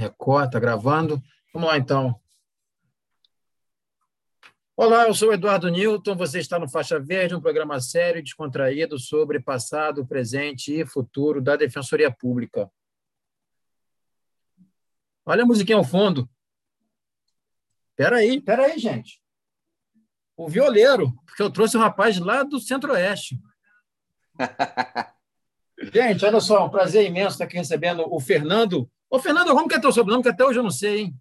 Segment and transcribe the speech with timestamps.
[0.00, 1.22] Record, tá gravando.
[1.52, 2.18] Vamos lá, então.
[4.74, 8.98] Olá, eu sou Eduardo Newton, você está no Faixa Verde, um programa sério e descontraído
[8.98, 12.70] sobre passado, presente e futuro da Defensoria Pública.
[15.26, 16.26] Olha a musiquinha ao fundo.
[17.90, 19.22] Espera aí, espera aí, gente.
[20.34, 23.38] O violeiro, porque eu trouxe um rapaz lá do Centro-Oeste.
[25.92, 29.74] gente, olha só, um prazer imenso estar aqui recebendo o Fernando Ô, Fernando, como que
[29.74, 30.22] é teu sobrenome?
[30.22, 31.14] Que até hoje eu não sei, hein?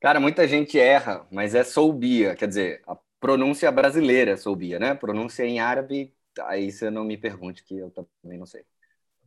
[0.00, 4.94] Cara, muita gente erra, mas é Soubia, quer dizer, a pronúncia brasileira é Soubia, né?
[4.94, 7.90] Pronúncia em árabe, aí você não me pergunte, que eu
[8.22, 8.62] também não sei.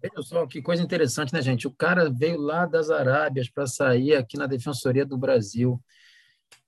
[0.02, 1.68] Veja só que coisa interessante, né, gente?
[1.68, 5.82] O cara veio lá das Arábias para sair aqui na Defensoria do Brasil.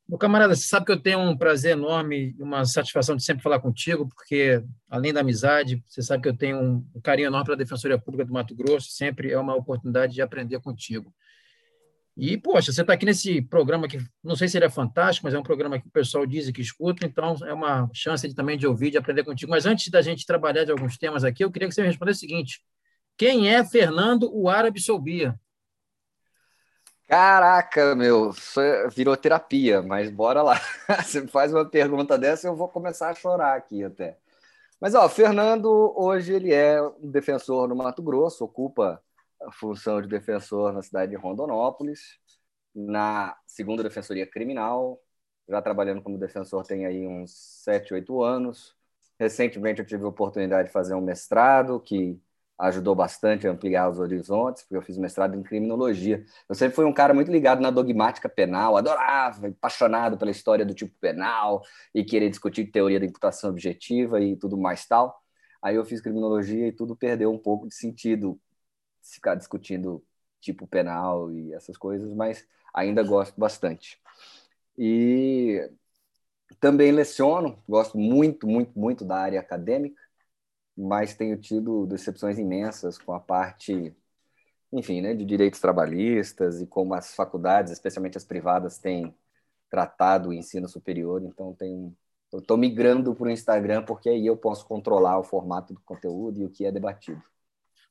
[0.09, 3.43] Meu camarada, você sabe que eu tenho um prazer enorme e uma satisfação de sempre
[3.43, 4.59] falar contigo, porque,
[4.89, 8.33] além da amizade, você sabe que eu tenho um carinho enorme pela Defensoria Pública do
[8.33, 11.13] Mato Grosso, sempre é uma oportunidade de aprender contigo.
[12.17, 15.35] E, poxa, você está aqui nesse programa que não sei se ele é fantástico, mas
[15.35, 18.33] é um programa que o pessoal diz e que escuta, então é uma chance de,
[18.33, 19.51] também de ouvir, de aprender contigo.
[19.51, 22.25] Mas antes da gente trabalhar de alguns temas aqui, eu queria que você me respondesse
[22.25, 22.61] o seguinte:
[23.15, 25.39] quem é Fernando o Árabe Soubia?
[27.09, 28.31] Caraca, meu,
[28.95, 30.55] virou terapia, mas bora lá.
[31.03, 34.17] Você faz uma pergunta dessa, eu vou começar a chorar aqui até.
[34.81, 39.01] Mas, ó, Fernando, hoje ele é um defensor no Mato Grosso, ocupa
[39.41, 42.19] a função de defensor na cidade de Rondonópolis,
[42.75, 45.01] na segunda Defensoria Criminal,
[45.49, 47.31] já trabalhando como defensor tem aí uns
[47.63, 48.75] 7, 8 anos.
[49.19, 52.21] Recentemente eu tive a oportunidade de fazer um mestrado que
[52.59, 56.25] ajudou bastante a ampliar os horizontes, porque eu fiz mestrado em criminologia.
[56.47, 60.73] Eu sempre fui um cara muito ligado na dogmática penal, adorava, apaixonado pela história do
[60.73, 61.63] tipo penal
[61.95, 65.23] e querer discutir teoria da imputação objetiva e tudo mais tal.
[65.61, 68.39] Aí eu fiz criminologia e tudo perdeu um pouco de sentido
[69.01, 70.03] ficar discutindo
[70.41, 73.99] tipo penal e essas coisas, mas ainda gosto bastante.
[74.77, 75.69] E
[76.59, 80.08] também leciono, gosto muito, muito, muito da área acadêmica
[80.79, 83.93] mas tenho tido decepções imensas com a parte,
[84.71, 89.13] enfim, né, de direitos trabalhistas e como as faculdades, especialmente as privadas, têm
[89.69, 91.21] tratado o ensino superior.
[91.23, 91.93] Então, tenho,
[92.33, 96.45] estou migrando para o Instagram porque aí eu posso controlar o formato do conteúdo e
[96.45, 97.21] o que é debatido.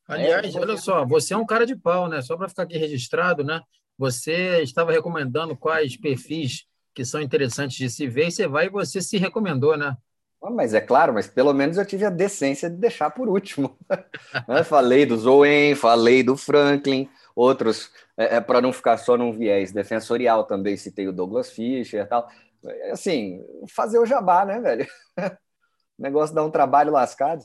[0.07, 2.23] Aliás, é, olha só, você é um cara de pau, né?
[2.23, 3.61] Só para ficar aqui registrado, né?
[3.99, 8.71] Você estava recomendando quais perfis que são interessantes de se ver e você vai e
[8.71, 9.95] você se recomendou, né?
[10.43, 13.77] Ah, mas é claro, mas pelo menos eu tive a decência de deixar por último.
[14.47, 14.63] Né?
[14.63, 19.73] falei do Zoen, falei do Franklin, outros, é, é para não ficar só num viés
[19.73, 22.29] defensorial também, citei o Douglas Fischer e tal.
[22.65, 24.87] É, assim, fazer o jabá, né, velho?
[25.19, 25.23] o
[25.99, 27.45] negócio dá um trabalho lascado.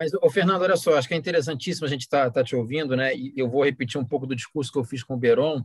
[0.00, 2.54] Mas, ô, Fernando, olha só, acho que é interessantíssimo a gente estar tá, tá te
[2.54, 3.14] ouvindo, né?
[3.16, 5.64] E eu vou repetir um pouco do discurso que eu fiz com o Beron,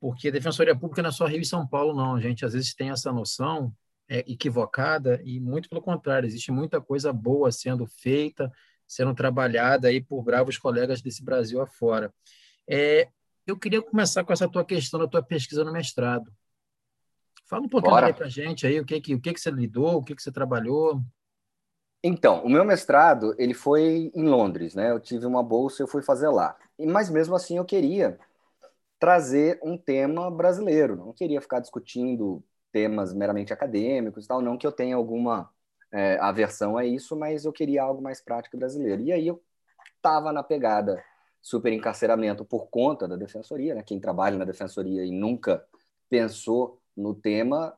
[0.00, 2.14] porque a Defensoria Pública não é só Rio e São Paulo, não.
[2.14, 3.72] A gente às vezes tem essa noção
[4.08, 8.52] é, equivocada e muito pelo contrário, existe muita coisa boa sendo feita,
[8.86, 12.12] sendo trabalhada aí por bravos colegas desse Brasil afora.
[12.68, 13.08] É,
[13.46, 16.32] eu queria começar com essa tua questão da tua pesquisa no mestrado.
[17.46, 19.50] Fala um pouquinho aí para a gente aí, o que que, o que que você
[19.50, 21.02] lidou, o que que você trabalhou.
[22.02, 24.90] Então, o meu mestrado, ele foi em Londres, né?
[24.90, 26.56] Eu tive uma bolsa, eu fui fazer lá.
[26.78, 28.18] E mas mesmo assim eu queria
[28.98, 34.40] trazer um tema brasileiro, não queria ficar discutindo temas meramente acadêmicos e tal.
[34.40, 35.50] Não que eu tenha alguma
[35.92, 39.02] é, aversão a isso, mas eu queria algo mais prático brasileiro.
[39.02, 39.40] E aí eu
[39.96, 41.04] estava na pegada
[41.40, 43.82] super encarceramento por conta da defensoria, né?
[43.82, 45.64] Quem trabalha na defensoria e nunca
[46.08, 47.76] pensou no tema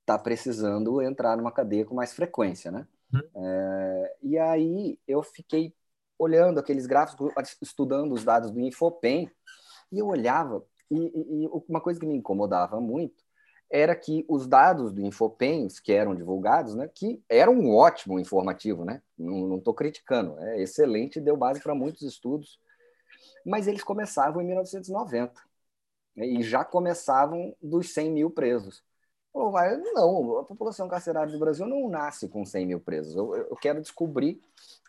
[0.00, 2.86] está precisando entrar numa cadeia com mais frequência, né?
[3.12, 3.22] Uhum.
[3.34, 5.74] É, e aí eu fiquei
[6.18, 9.30] olhando aqueles gráficos, estudando os dados do Infopem,
[9.90, 13.25] e eu olhava, e, e, e uma coisa que me incomodava muito
[13.70, 18.84] era que os dados do Infopens, que eram divulgados, né, que eram um ótimo informativo,
[18.84, 19.02] né?
[19.18, 22.60] não estou criticando, é excelente, deu base para muitos estudos,
[23.44, 25.32] mas eles começavam em 1990
[26.14, 28.84] né, e já começavam dos 100 mil presos.
[29.92, 33.14] Não, a população carcerária do Brasil não nasce com 100 mil presos.
[33.14, 34.40] Eu, eu quero descobrir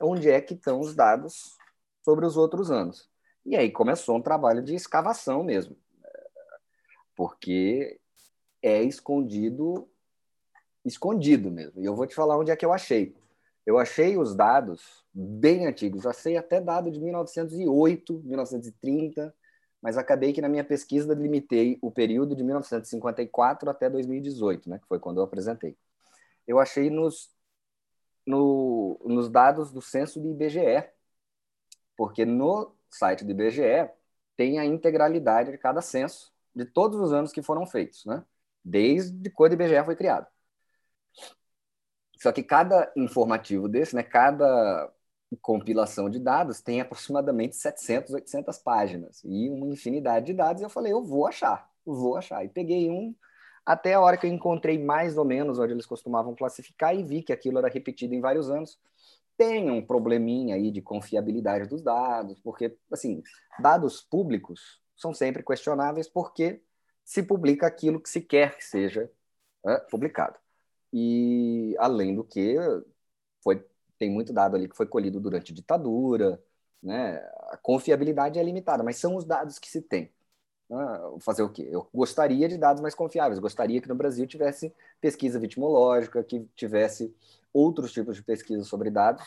[0.02, 1.58] onde é que estão os dados
[2.02, 3.10] sobre os outros anos.
[3.46, 5.76] E aí começou um trabalho de escavação mesmo,
[7.16, 8.00] porque
[8.62, 9.88] é escondido,
[10.84, 11.82] escondido mesmo.
[11.82, 13.16] E eu vou te falar onde é que eu achei.
[13.66, 19.36] Eu achei os dados bem antigos, achei até dado de 1908, 1930,
[19.82, 24.88] mas acabei que na minha pesquisa limitei o período de 1954 até 2018, né, que
[24.88, 25.78] foi quando eu apresentei.
[26.48, 27.30] Eu achei nos,
[28.26, 30.90] no, nos dados do censo do IBGE,
[31.96, 33.90] porque no site do IBGE
[34.38, 38.24] tem a integralidade de cada censo de todos os anos que foram feitos, né?
[38.68, 40.28] Desde quando o IBGE foi criado.
[42.18, 44.92] Só que cada informativo desse, né, cada
[45.42, 50.62] compilação de dados tem aproximadamente 700, 800 páginas e uma infinidade de dados.
[50.62, 52.44] E eu falei, eu vou achar, vou achar.
[52.44, 53.16] E peguei um
[53.66, 57.22] até a hora que eu encontrei mais ou menos onde eles costumavam classificar e vi
[57.22, 58.80] que aquilo era repetido em vários anos.
[59.38, 63.22] Tem um probleminha aí de confiabilidade dos dados, porque, assim,
[63.60, 66.62] dados públicos são sempre questionáveis porque
[67.08, 69.10] se publica aquilo que se quer que seja
[69.66, 70.38] é, publicado.
[70.92, 72.58] E, além do que,
[73.42, 73.66] foi,
[73.98, 76.42] tem muito dado ali que foi colhido durante ditadura,
[76.84, 77.16] né?
[77.50, 80.12] a confiabilidade é limitada, mas são os dados que se tem.
[80.70, 81.66] Ah, fazer o quê?
[81.72, 87.16] Eu gostaria de dados mais confiáveis, gostaria que no Brasil tivesse pesquisa vitimológica, que tivesse
[87.54, 89.24] outros tipos de pesquisa sobre dados,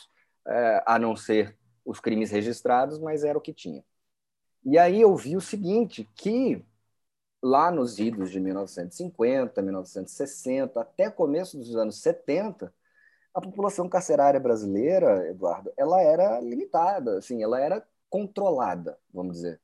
[0.47, 3.83] é, a não ser os crimes registrados, mas era o que tinha.
[4.65, 6.63] E aí eu vi o seguinte, que
[7.43, 12.73] lá nos idos de 1950, 1960, até começo dos anos 70,
[13.35, 19.61] a população carcerária brasileira, Eduardo, ela era limitada, assim, ela era controlada, vamos dizer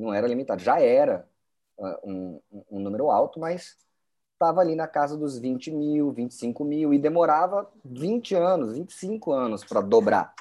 [0.00, 0.62] não era limitado.
[0.62, 1.28] Já era
[1.78, 2.40] uh, um,
[2.70, 3.76] um, número alto, mas
[4.32, 9.64] estava ali na casa dos 20 mil, 25 mil, e demorava 20 anos, 25 anos
[9.64, 10.34] para dobrar.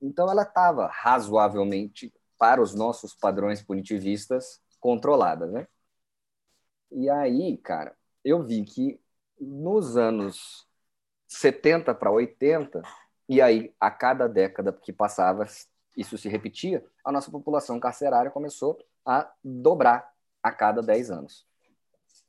[0.00, 5.46] Então, ela estava razoavelmente, para os nossos padrões punitivistas, controlada.
[5.46, 5.66] Né?
[6.90, 9.00] E aí, cara, eu vi que
[9.40, 10.68] nos anos
[11.28, 12.82] 70 para 80,
[13.28, 15.46] e aí a cada década que passava,
[15.96, 20.12] isso se repetia, a nossa população carcerária começou a dobrar
[20.42, 21.46] a cada 10 anos.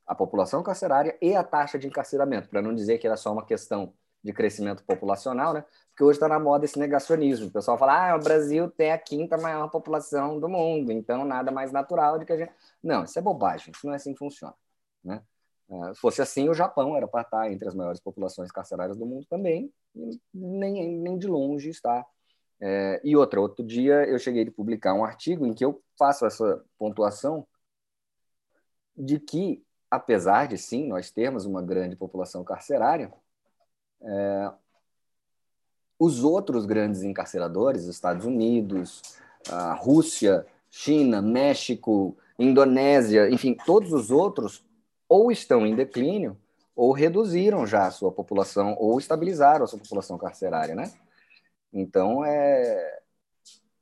[0.06, 3.44] A população carcerária e a taxa de encarceramento, para não dizer que era só uma
[3.44, 3.92] questão
[4.24, 5.64] de crescimento populacional, né?
[5.90, 7.48] Porque hoje está na moda esse negacionismo.
[7.48, 11.52] O pessoal fala, ah, o Brasil tem a quinta maior população do mundo, então nada
[11.52, 12.52] mais natural do que a gente.
[12.82, 14.54] Não, isso é bobagem, isso não é assim que funciona.
[15.04, 15.22] Né?
[15.70, 19.06] É, se fosse assim, o Japão era para estar entre as maiores populações carcerárias do
[19.06, 19.72] mundo também,
[20.32, 22.04] nem, nem de longe está
[22.60, 26.24] é, e outra, outro dia eu cheguei a publicar um artigo em que eu faço
[26.24, 27.46] essa pontuação
[28.96, 33.12] de que, apesar de sim nós termos uma grande população carcerária,
[34.04, 34.52] é,
[35.98, 39.02] os outros grandes encarceradores, Estados Unidos,
[39.48, 44.64] a Rússia, China, México, Indonésia, enfim, todos os outros
[45.08, 46.36] ou estão em declínio
[46.74, 50.92] ou reduziram já a sua população ou estabilizaram a sua população carcerária, né?
[51.72, 53.00] Então, é,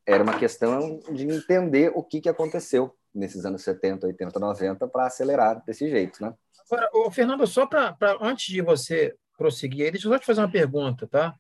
[0.06, 5.06] era uma questão de entender o que, que aconteceu nesses anos 70, 80, 90 para
[5.06, 6.34] acelerar desse jeito, né?
[6.70, 10.50] Agora, ô, Fernando, só para antes de você prosseguir, deixa eu só te fazer uma
[10.50, 11.34] pergunta, tá?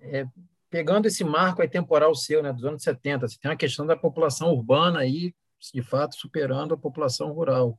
[0.00, 0.26] É,
[0.70, 3.96] pegando esse marco aí temporal seu, né, dos anos 70, você tem uma questão da
[3.96, 5.34] população urbana aí,
[5.72, 7.78] de fato, superando a população rural.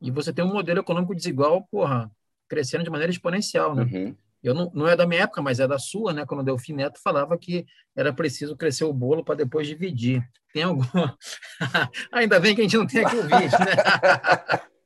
[0.00, 2.10] E você tem um modelo econômico desigual, porra,
[2.48, 3.82] crescendo de maneira exponencial, né?
[3.82, 6.24] Uhum eu não, não é da minha época, mas é da sua, né?
[6.24, 10.22] Quando o Delfim Neto falava que era preciso crescer o bolo para depois dividir.
[10.52, 11.16] Tem alguma.
[12.12, 14.60] Ainda bem que a gente não tem aqui o vídeo, né?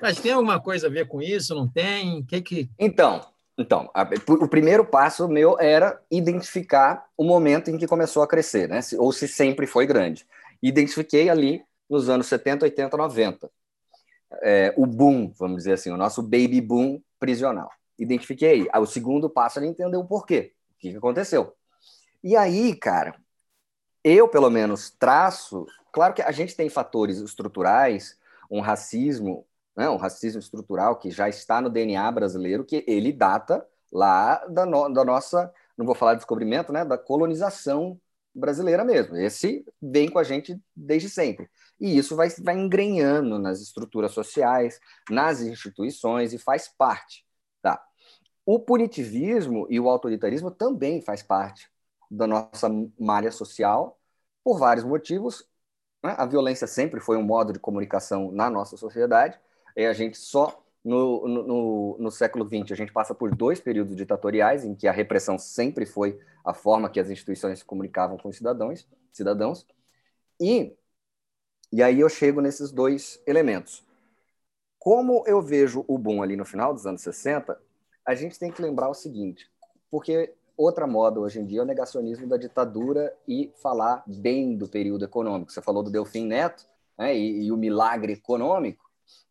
[0.00, 1.54] mas tem alguma coisa a ver com isso?
[1.54, 2.22] Não tem?
[2.24, 2.70] Que que...
[2.78, 3.20] Então,
[3.56, 8.68] então, a, o primeiro passo meu era identificar o momento em que começou a crescer,
[8.68, 8.80] né?
[8.98, 10.26] Ou se sempre foi grande.
[10.62, 13.50] Identifiquei ali nos anos 70, 80, 90.
[14.42, 18.68] É, o boom, vamos dizer assim, o nosso baby boom prisional identifiquei.
[18.72, 21.54] o segundo passo era entender o porquê, o que aconteceu.
[22.22, 23.14] E aí, cara,
[24.04, 25.66] eu pelo menos traço.
[25.92, 28.16] Claro que a gente tem fatores estruturais,
[28.50, 29.44] um racismo,
[29.78, 34.66] né, um racismo estrutural que já está no DNA brasileiro, que ele data lá da,
[34.66, 37.98] no, da nossa, não vou falar de descobrimento, né, da colonização
[38.34, 39.16] brasileira mesmo.
[39.16, 41.48] Esse vem com a gente desde sempre.
[41.78, 47.24] E isso vai, vai engrenhando nas estruturas sociais, nas instituições e faz parte.
[47.62, 47.80] Tá.
[48.44, 51.70] O punitivismo e o autoritarismo também faz parte
[52.10, 52.68] da nossa
[52.98, 53.96] malha social
[54.42, 55.46] por vários motivos.
[56.02, 56.16] Né?
[56.18, 59.38] A violência sempre foi um modo de comunicação na nossa sociedade.
[59.76, 63.94] E a gente só no, no, no, século XX a gente passa por dois períodos
[63.96, 68.28] ditatoriais em que a repressão sempre foi a forma que as instituições se comunicavam com
[68.28, 69.66] os cidadãos, cidadãos.
[70.40, 70.74] E,
[71.72, 73.84] e aí eu chego nesses dois elementos.
[74.78, 77.60] Como eu vejo o boom ali no final dos anos 60,
[78.06, 79.50] a gente tem que lembrar o seguinte,
[79.90, 84.66] porque outra moda hoje em dia é o negacionismo da ditadura e falar bem do
[84.66, 85.52] período econômico.
[85.52, 88.87] Você falou do Delfim Neto né, e, e o milagre econômico.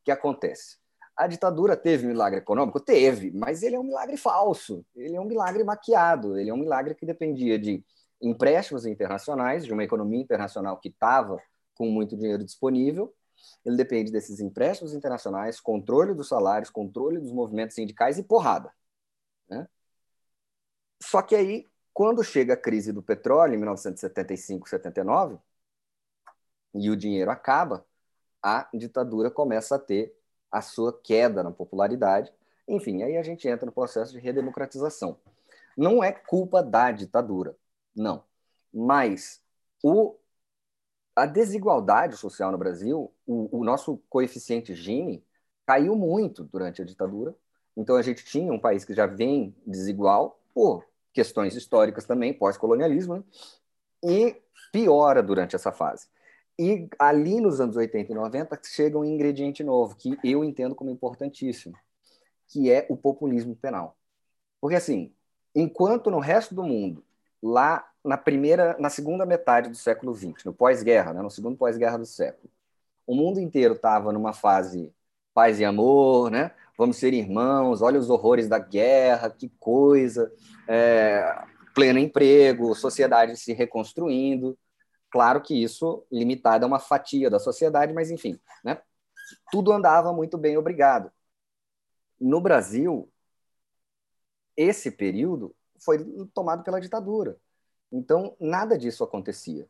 [0.08, 0.78] Que acontece?
[1.18, 2.80] A ditadura teve milagre econômico?
[2.80, 4.86] Teve, mas ele é um milagre falso.
[4.96, 6.38] Ele é um milagre maquiado.
[6.40, 7.84] Ele é um milagre que dependia de
[8.22, 11.44] empréstimos internacionais de uma economia internacional que estava
[11.76, 13.14] com muito dinheiro disponível.
[13.66, 18.72] Ele depende desses empréstimos internacionais, controle dos salários, controle dos movimentos sindicais e porrada.
[19.50, 19.68] Né?
[21.04, 25.38] Só que aí, quando chega a crise do petróleo, em 1975, 79,
[26.74, 27.86] e o dinheiro acaba,
[28.42, 30.16] a ditadura começa a ter
[30.52, 32.34] a sua queda na popularidade.
[32.68, 35.18] Enfim, aí a gente entra no processo de redemocratização.
[35.76, 37.56] Não é culpa da ditadura,
[37.96, 38.24] não.
[38.74, 39.42] Mas
[39.84, 40.16] o,
[41.16, 45.24] a desigualdade social no Brasil, o, o nosso coeficiente Gini
[45.66, 47.36] caiu muito durante a ditadura.
[47.76, 53.16] Então a gente tinha um país que já vem desigual por questões históricas também, pós-colonialismo,
[53.16, 53.24] né?
[54.04, 54.42] e
[54.72, 56.08] piora durante essa fase.
[56.60, 60.90] E ali nos anos 80 e 90 chega um ingrediente novo, que eu entendo como
[60.90, 61.76] importantíssimo,
[62.48, 63.96] que é o populismo penal.
[64.60, 65.14] Porque, assim,
[65.54, 67.04] enquanto no resto do mundo,
[67.42, 71.98] lá na primeira, na segunda metade do século XX, no pós-guerra, né, no segundo pós-guerra
[71.98, 72.50] do século,
[73.06, 74.94] o mundo inteiro estava numa fase
[75.34, 76.52] paz e amor, né?
[76.78, 80.32] Vamos ser irmãos, olha os horrores da guerra, que coisa,
[80.68, 81.44] é,
[81.76, 84.58] pleno emprego, sociedade se reconstruindo.
[85.10, 88.82] Claro que isso limitado a uma fatia da sociedade, mas enfim, né?
[89.52, 91.12] tudo andava muito bem, obrigado.
[92.20, 93.12] No Brasil,
[94.56, 96.00] esse período foi
[96.34, 97.38] tomado pela ditadura.
[97.92, 99.68] Então, nada disso acontecia.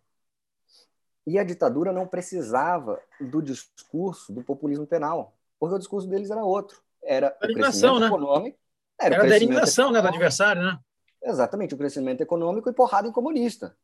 [1.25, 6.43] E a ditadura não precisava do discurso do populismo penal, porque o discurso deles era
[6.43, 6.81] outro.
[7.03, 8.07] Era a eliminação, né?
[8.07, 8.57] econômico.
[8.99, 10.79] Era, era da eliminação né, do adversário, né?
[11.21, 13.75] Exatamente, o crescimento econômico e porrada em comunista.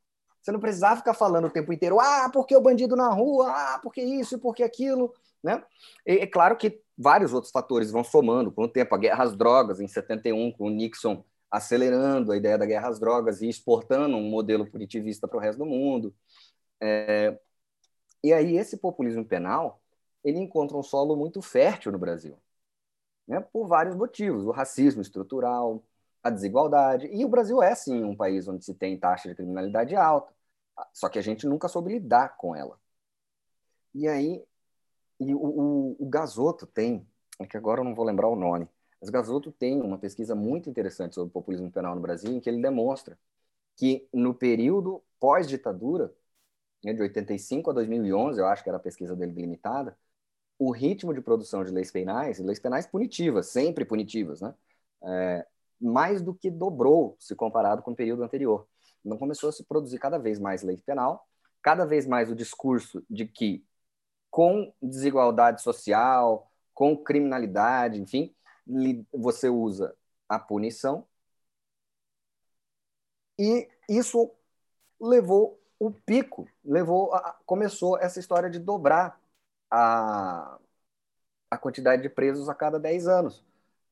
[0.44, 3.80] Você não precisava ficar falando o tempo inteiro, ah, porque o bandido na rua, ah,
[3.82, 5.14] porque isso porque aquilo.
[5.42, 5.64] Né?
[6.06, 8.94] E, é claro que vários outros fatores vão somando com o tempo.
[8.94, 13.00] A guerra às drogas, em 71, com o Nixon acelerando a ideia da guerra às
[13.00, 16.14] drogas e exportando um modelo punitivista para o resto do mundo.
[16.82, 17.40] É...
[18.24, 19.82] E aí esse populismo penal
[20.24, 22.38] ele encontra um solo muito fértil no Brasil,
[23.28, 23.40] né?
[23.40, 24.46] por vários motivos.
[24.46, 25.84] O racismo estrutural,
[26.24, 27.08] a desigualdade.
[27.08, 30.33] E o Brasil é, sim, um país onde se tem taxa de criminalidade alta,
[30.94, 32.80] só que a gente nunca soube lidar com ela.
[33.94, 34.44] E aí,
[35.20, 37.08] e o, o, o Gasoto tem,
[37.40, 38.68] é que agora eu não vou lembrar o nome,
[39.00, 42.50] mas Gasoto tem uma pesquisa muito interessante sobre o populismo penal no Brasil, em que
[42.50, 43.18] ele demonstra
[43.76, 46.14] que no período pós-ditadura,
[46.84, 49.98] né, de 85 a 2011, eu acho que era a pesquisa dele delimitada,
[50.60, 54.54] o ritmo de produção de leis penais, leis penais punitivas, sempre punitivas, né?
[55.04, 55.48] É,
[55.82, 58.68] mais do que dobrou se comparado com o período anterior.
[59.06, 61.28] Então começou a se produzir cada vez mais lei penal,
[61.62, 63.66] cada vez mais o discurso de que
[64.32, 68.34] com desigualdade social, com criminalidade, enfim,
[69.14, 69.96] você usa
[70.28, 71.06] a punição.
[73.38, 74.32] E isso
[75.00, 79.20] levou o pico, levou a, começou essa história de dobrar
[79.70, 80.58] a,
[81.52, 83.44] a quantidade de presos a cada 10 anos,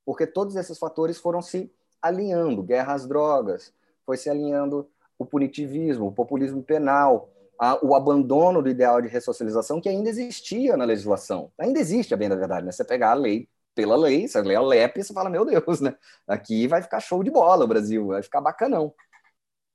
[0.05, 3.73] porque todos esses fatores foram se alinhando, guerra às drogas,
[4.05, 4.89] foi se alinhando
[5.21, 10.75] o punitivismo, o populismo penal, a, o abandono do ideal de ressocialização que ainda existia
[10.77, 11.51] na legislação.
[11.57, 12.71] Ainda existe, a bem da verdade, né?
[12.71, 15.95] Você pegar a lei pela lei, você lê a LEP você fala, meu Deus, né?
[16.27, 18.93] Aqui vai ficar show de bola o Brasil, vai ficar bacanão.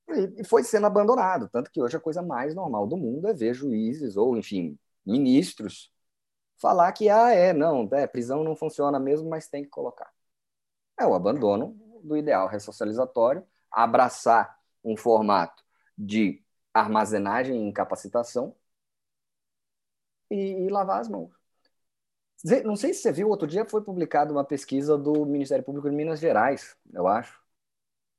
[0.09, 3.35] E, e foi sendo abandonado, tanto que hoje a coisa mais normal do mundo é
[3.35, 5.91] ver juízes ou, enfim, ministros
[6.59, 10.11] falar que, ah, é, não, é, prisão não funciona mesmo, mas tem que colocar.
[10.99, 14.57] É o abandono do ideal ressocializatório, abraçar
[14.87, 15.65] um formato
[15.99, 18.55] de armazenagem e incapacitação
[20.31, 21.31] e, e lavar as mãos.
[22.65, 25.97] Não sei se você viu, outro dia foi publicada uma pesquisa do Ministério Público de
[25.97, 27.41] Minas Gerais, eu acho,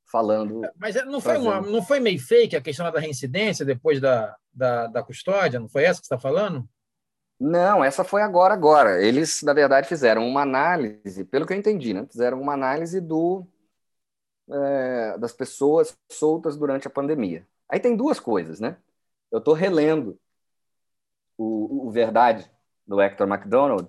[0.06, 0.62] falando.
[0.76, 4.36] Mas é, não foi, uma, não foi meio fake a questão da reincidência depois da,
[4.52, 5.60] da, da custódia?
[5.60, 6.68] Não foi essa que você está falando?
[7.40, 9.02] Não, essa foi agora, agora.
[9.02, 12.06] Eles, na verdade, fizeram uma análise, pelo que eu entendi, né?
[12.10, 13.46] Fizeram uma análise do
[14.50, 17.48] é, das pessoas soltas durante a pandemia.
[17.70, 18.78] Aí tem duas coisas, né?
[19.32, 20.18] Eu estou relendo
[21.38, 22.50] o, o, Verdade,
[22.86, 23.88] do Hector MacDonald,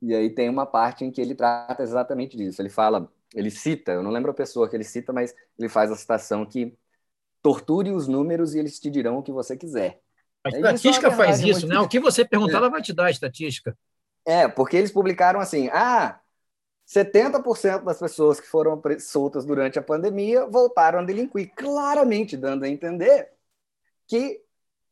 [0.00, 2.60] e aí tem uma parte em que ele trata exatamente disso.
[2.60, 5.90] Ele fala, ele cita, eu não lembro a pessoa que ele cita, mas ele faz
[5.92, 6.76] a citação que
[7.40, 10.00] torture os números e eles te dirão o que você quiser.
[10.44, 11.78] A é estatística isso é faz isso, né?
[11.78, 12.56] O que você perguntar, é.
[12.56, 13.76] ela vai te dar a estatística.
[14.26, 16.20] É, porque eles publicaram assim: ah,
[16.92, 22.68] 70% das pessoas que foram soltas durante a pandemia voltaram a delinquir, claramente dando a
[22.68, 23.32] entender
[24.06, 24.42] que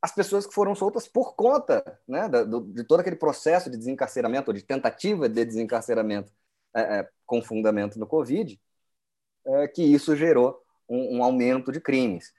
[0.01, 2.27] as pessoas que foram soltas por conta né,
[2.73, 6.33] de todo aquele processo de desencarceramento, ou de tentativa de desencarceramento
[6.75, 8.59] é, é, com fundamento no Covid,
[9.47, 12.33] é, que isso gerou um, um, aumento de crimes.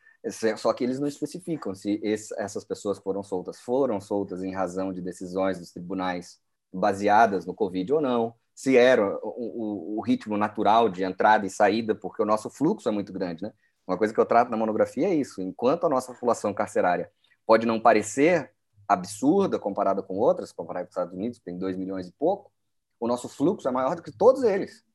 [0.58, 4.53] Só que eles não especificam se esse, essas pessoas que foram soltas foram soltas em
[4.53, 6.39] razão de decisões dos tribunais
[6.74, 11.50] baseadas no Covid ou não, se era o, o, o, ritmo natural de entrada e
[11.50, 13.41] saída, porque o nosso fluxo é muito grande.
[13.41, 13.51] Né?
[13.88, 17.12] Uma coisa que eu trato na monografia é isso: enquanto a nossa população carcerária
[17.44, 18.53] pode não parecer
[18.88, 22.51] absurda comparada com outras, comparada com os Estados Unidos, que tem 2 milhões e pouco,
[23.00, 24.86] o nosso fluxo é maior do que todos eles.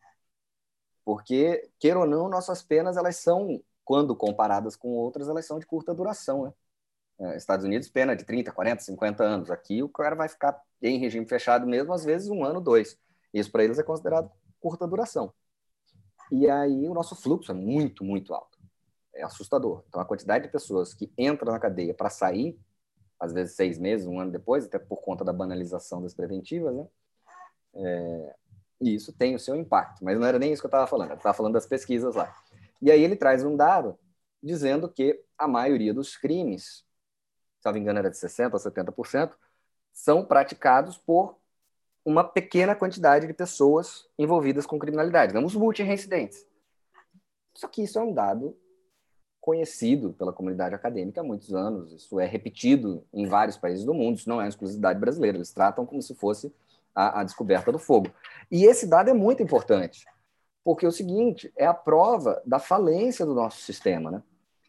[1.05, 5.67] Porque, queira ou não, nossas penas, elas são, quando comparadas com outras, elas são de
[5.67, 6.45] curta duração.
[6.45, 7.33] Né?
[7.33, 9.51] É, Estados Unidos, pena de 30, 40, 50 anos.
[9.51, 12.97] Aqui, o cara vai ficar em regime fechado mesmo, às vezes um ano, dois.
[13.39, 15.33] Isso para eles é considerado curta duração.
[16.31, 18.59] E aí o nosso fluxo é muito, muito alto.
[19.15, 19.85] É assustador.
[19.89, 22.59] Então, a quantidade de pessoas que entram na cadeia para sair
[23.19, 26.87] às vezes seis meses, um ano depois, até por conta da banalização das preventivas, né?
[27.75, 28.35] É,
[28.81, 31.11] e isso tem o seu impacto, mas não era nem isso que eu estava falando,
[31.11, 32.35] eu estava falando das pesquisas lá.
[32.81, 33.99] E aí ele traz um dado
[34.43, 36.85] dizendo que a maioria dos crimes,
[37.59, 39.35] se não me engano era de 60% a 70%,
[39.93, 41.39] são praticados por
[42.07, 46.47] uma pequena quantidade de pessoas envolvidas com criminalidade, não os multireincidentes.
[47.53, 48.57] Só que isso é um dado
[49.41, 51.93] conhecido pela comunidade acadêmica há muitos anos.
[51.93, 54.19] Isso é repetido em vários países do mundo.
[54.19, 55.37] Isso não é exclusividade brasileira.
[55.37, 56.55] Eles tratam como se fosse
[56.95, 58.09] a, a descoberta do fogo.
[58.51, 60.07] E esse dado é muito importante,
[60.63, 64.23] porque é o seguinte é a prova da falência do nosso sistema, né?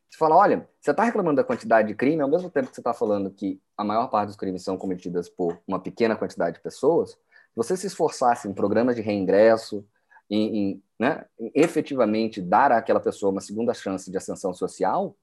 [0.09, 2.79] Você fala, olha, você está reclamando da quantidade de crime, ao mesmo tempo que você
[2.79, 6.63] está falando que a maior parte dos crimes são cometidas por uma pequena quantidade de
[6.63, 7.17] pessoas,
[7.57, 9.83] você se esforçasse em programas de reingresso,
[10.29, 15.17] em, em, né, em efetivamente dar àquela pessoa uma segunda chance de ascensão social,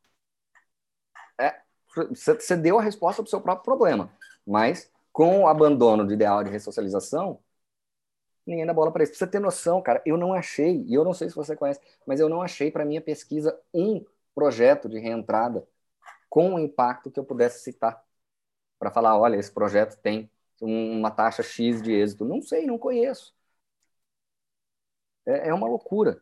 [1.40, 1.60] é,
[2.10, 4.12] você deu a resposta para o seu próprio problema.
[4.44, 7.38] Mas, com o abandono do ideal de ressocialização,
[8.44, 9.14] ninguém dá bola para isso.
[9.14, 12.18] Você ter noção, cara, eu não achei, e eu não sei se você conhece, mas
[12.18, 15.64] eu não achei para minha pesquisa um projeto de reentrada
[16.28, 18.02] com o impacto que eu pudesse citar
[18.76, 20.28] para falar, olha, esse projeto tem
[20.64, 22.24] uma taxa X de êxito.
[22.24, 23.34] Não sei, não conheço.
[25.26, 26.20] É, é uma loucura.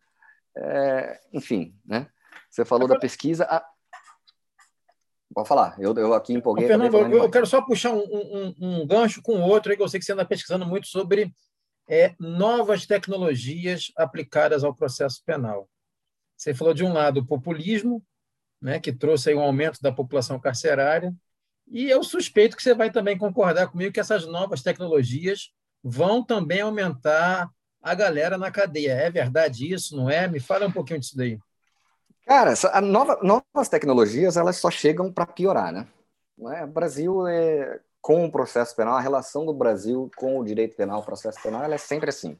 [0.56, 2.08] É, enfim, né?
[2.50, 2.98] Você falou Agora...
[2.98, 3.44] da pesquisa.
[3.44, 3.64] A...
[5.34, 6.66] Pode falar, eu, eu aqui empolguei.
[6.66, 9.88] Fernando, eu, eu, quero só puxar um, um, um gancho com outro, aí que eu
[9.88, 11.34] sei que você anda pesquisando muito sobre
[11.88, 15.68] é, novas tecnologias aplicadas ao processo penal.
[16.36, 18.04] Você falou, de um lado, o populismo,
[18.60, 21.14] né, que trouxe aí um aumento da população carcerária,
[21.72, 25.50] e eu suspeito que você vai também concordar comigo que essas novas tecnologias
[25.82, 27.50] vão também aumentar
[27.82, 28.92] a galera na cadeia.
[28.92, 30.28] É verdade isso, não é?
[30.28, 31.38] Me fala um pouquinho disso daí.
[32.26, 35.88] Cara, a nova, novas tecnologias elas só chegam para piorar, né?
[36.54, 36.64] É?
[36.64, 41.00] O Brasil é com o processo penal, a relação do Brasil com o direito penal,
[41.00, 42.38] o processo penal, ela é sempre assim.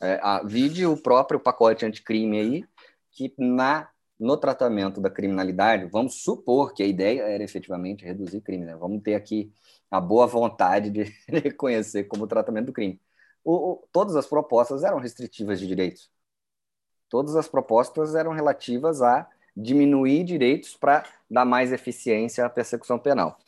[0.00, 2.64] É, a, vide o próprio pacote anticrime aí,
[3.12, 3.88] que na
[4.18, 8.76] no tratamento da criminalidade, vamos supor que a ideia era efetivamente reduzir crime, né?
[8.76, 9.52] Vamos ter aqui
[9.90, 13.00] a boa vontade de reconhecer como tratamento do crime
[13.44, 16.10] o, o, todas as propostas eram restritivas de direitos.
[17.08, 23.38] Todas as propostas eram relativas a diminuir direitos para dar mais eficiência à persecução penal.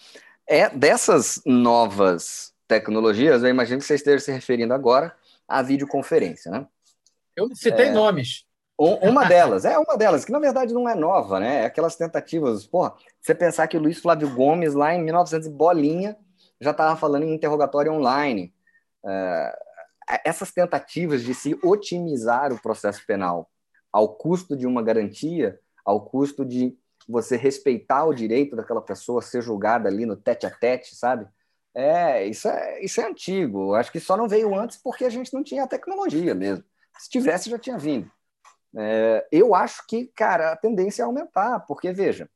[0.47, 5.17] É dessas novas tecnologias, eu imagino que você esteja se referindo agora
[5.49, 6.67] à videoconferência, né?
[7.35, 8.46] Eu citei é, nomes.
[8.79, 11.63] Uma delas, é uma delas, que na verdade não é nova, né?
[11.63, 16.17] É aquelas tentativas, porra, você pensar que o Luiz Flávio Gomes, lá em 1900 bolinha,
[16.61, 18.55] já estava falando em interrogatório online.
[19.05, 19.59] É,
[20.25, 23.51] essas tentativas de se otimizar o processo penal
[23.91, 26.77] ao custo de uma garantia, ao custo de
[27.09, 31.27] você respeitar o direito daquela pessoa ser julgada ali no tete a tete, sabe?
[31.75, 33.75] É, isso é, isso é antigo.
[33.75, 36.65] Acho que só não veio antes porque a gente não tinha a tecnologia mesmo.
[36.99, 38.11] Se tivesse, já tinha vindo.
[38.75, 42.29] É, eu acho que, cara, a tendência é aumentar, porque, veja,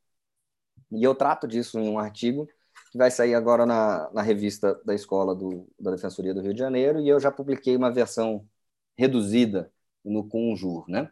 [0.90, 2.46] e eu trato disso em um artigo
[2.90, 6.58] que vai sair agora na, na revista da escola do, da Defensoria do Rio de
[6.58, 8.46] Janeiro, e eu já publiquei uma versão
[8.98, 9.72] reduzida
[10.04, 11.10] no Conjur, né?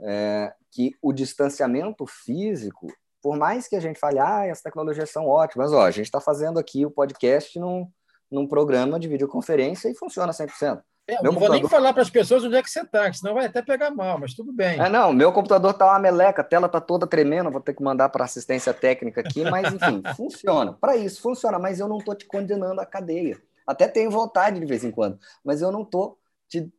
[0.00, 2.86] É, que o distanciamento físico,
[3.20, 6.20] por mais que a gente fale, ah, as tecnologias são ótimas, ó, a gente está
[6.20, 7.88] fazendo aqui o podcast num,
[8.30, 10.82] num programa de videoconferência e funciona 100%.
[11.06, 11.48] É, não computador...
[11.48, 13.90] vou nem falar para as pessoas onde é que você está, senão vai até pegar
[13.90, 14.80] mal, mas tudo bem.
[14.80, 17.82] É, não, meu computador está uma meleca, a tela está toda tremendo, vou ter que
[17.82, 20.72] mandar para assistência técnica aqui, mas enfim, funciona.
[20.74, 23.42] Para isso, funciona, mas eu não estou te condenando à cadeia.
[23.66, 26.72] Até tenho vontade de vez em quando, mas eu não estou te,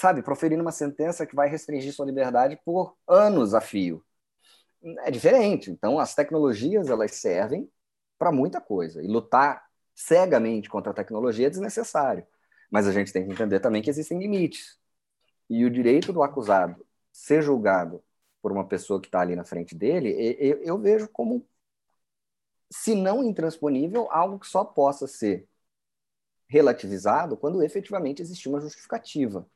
[0.00, 4.02] sabe, proferindo uma sentença que vai restringir sua liberdade por anos a fio.
[5.00, 5.70] É diferente.
[5.70, 7.68] Então, as tecnologias, elas servem
[8.18, 12.26] para muita coisa, e lutar cegamente contra a tecnologia é desnecessário.
[12.70, 14.78] Mas a gente tem que entender também que existem limites.
[15.48, 18.02] E o direito do acusado ser julgado
[18.42, 21.46] por uma pessoa que está ali na frente dele, eu, eu vejo como,
[22.70, 25.48] se não intransponível, algo que só possa ser
[26.48, 29.48] relativizado quando efetivamente existir uma justificativa.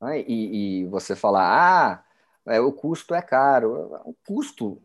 [0.00, 0.20] Né?
[0.22, 2.04] E, e, você falar,
[2.46, 3.94] ah, é, o custo é caro.
[4.04, 4.82] O custo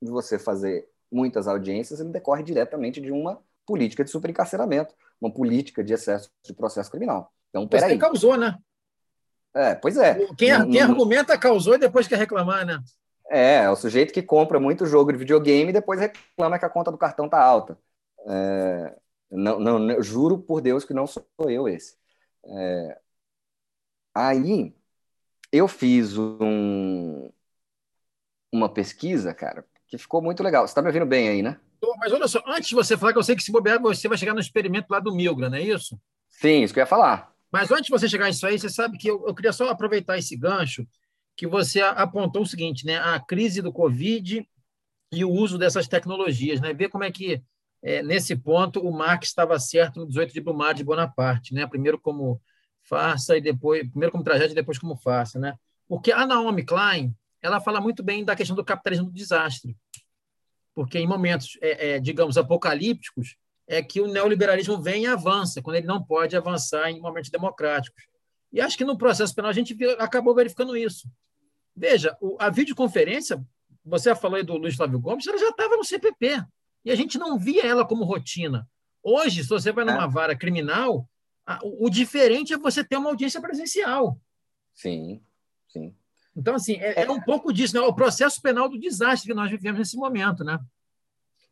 [0.00, 5.84] de você fazer muitas audiências ele decorre diretamente de uma política de superencarceramento, uma política
[5.84, 7.32] de excesso de processo criminal.
[7.48, 7.92] Então, peraí.
[7.92, 8.58] Você causou, né?
[9.54, 10.14] É, pois é.
[10.36, 10.90] Quem, não, quem não...
[10.90, 12.80] argumenta causou e depois quer reclamar, né?
[13.30, 16.70] É, é o sujeito que compra muito jogo de videogame e depois reclama que a
[16.70, 17.78] conta do cartão tá alta.
[18.26, 18.96] É,
[19.30, 21.96] não, não, juro por Deus que não sou eu esse.
[22.44, 22.98] É,
[24.14, 24.74] aí
[25.52, 27.30] eu fiz um,
[28.50, 30.66] uma pesquisa, cara, que ficou muito legal.
[30.66, 31.60] Você está me ouvindo bem aí, né?
[31.98, 34.18] Mas olha só, antes de você falar, que eu sei que se bobear, você vai
[34.18, 35.98] chegar no experimento lá do Milgram, não é isso?
[36.28, 37.32] Sim, isso que eu ia falar.
[37.50, 40.16] Mas antes de você chegar nisso aí, você sabe que eu, eu queria só aproveitar
[40.16, 40.86] esse gancho
[41.36, 42.98] que você apontou o seguinte, né?
[42.98, 44.46] A crise do Covid
[45.12, 46.72] e o uso dessas tecnologias, né?
[46.72, 47.42] Ver como é que
[47.82, 51.66] é, nesse ponto, o Marx estava certo no 18 de Brumário de Bonaparte, né?
[51.66, 52.40] primeiro como
[52.82, 55.54] farsa e depois primeiro como tragédia e depois como farsa, né?
[55.88, 59.76] Porque a Naomi Klein ela fala muito bem da questão do capitalismo do desastre,
[60.74, 65.76] porque em momentos, é, é, digamos, apocalípticos, é que o neoliberalismo vem e avança, quando
[65.76, 68.04] ele não pode avançar em momentos democráticos.
[68.52, 71.08] E acho que no processo penal a gente acabou verificando isso.
[71.74, 73.42] Veja, a videoconferência,
[73.84, 76.44] você falou aí do Luiz Flávio Gomes, ela já estava no CPP
[76.84, 78.68] e a gente não via ela como rotina.
[79.02, 80.08] Hoje, se você vai numa é.
[80.08, 81.08] vara criminal,
[81.62, 84.18] o diferente é você ter uma audiência presencial.
[84.74, 85.22] Sim,
[85.68, 85.96] sim.
[86.36, 87.80] Então, assim, é, é, um pouco disso, né?
[87.80, 90.58] O processo penal do desastre que nós vivemos nesse momento, né?